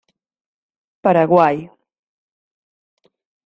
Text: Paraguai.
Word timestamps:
Paraguai. 1.03 1.61